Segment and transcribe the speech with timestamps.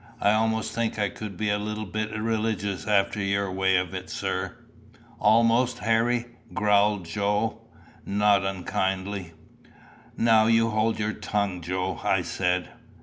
[0.19, 4.09] I almost think I could be a little bit religious after your way of it,
[4.09, 4.55] sir."
[5.19, 7.61] "Almost, Harry!" growled Joe
[8.03, 9.33] not unkindly.
[10.17, 12.71] "Now, you hold your tongue, Joe," I said.